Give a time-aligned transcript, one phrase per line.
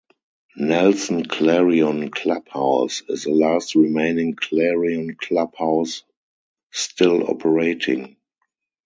[0.57, 6.01] Nelson Clarion Club House is the last remaining Clarion Club House
[6.71, 8.17] still operating.